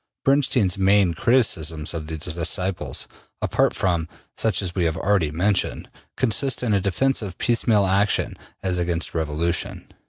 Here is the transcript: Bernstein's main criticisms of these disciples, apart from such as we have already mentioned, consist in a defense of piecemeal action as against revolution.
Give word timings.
Bernstein's 0.25 0.79
main 0.79 1.13
criticisms 1.13 1.93
of 1.93 2.07
these 2.07 2.17
disciples, 2.33 3.07
apart 3.39 3.75
from 3.75 4.09
such 4.33 4.63
as 4.63 4.73
we 4.73 4.85
have 4.85 4.97
already 4.97 5.29
mentioned, 5.29 5.91
consist 6.17 6.63
in 6.63 6.73
a 6.73 6.81
defense 6.81 7.21
of 7.21 7.37
piecemeal 7.37 7.85
action 7.85 8.35
as 8.63 8.79
against 8.79 9.13
revolution. 9.13 9.87